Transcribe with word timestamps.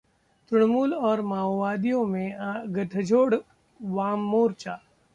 तृणमूल 0.51 0.93
और 0.93 1.21
माओवादियों 1.21 2.03
में 2.05 2.33
गठजोड़: 2.75 3.35
वाम 3.79 4.23
मोर्चा 4.25 4.79